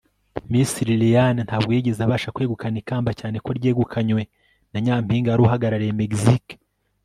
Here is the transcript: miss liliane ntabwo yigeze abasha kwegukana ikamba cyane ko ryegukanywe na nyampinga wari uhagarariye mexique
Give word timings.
miss 0.51 0.71
liliane 0.87 1.41
ntabwo 1.47 1.69
yigeze 1.75 1.99
abasha 2.03 2.33
kwegukana 2.35 2.77
ikamba 2.83 3.11
cyane 3.19 3.37
ko 3.45 3.49
ryegukanywe 3.57 4.21
na 4.71 4.77
nyampinga 4.85 5.29
wari 5.31 5.43
uhagarariye 5.45 5.93
mexique 6.01 6.53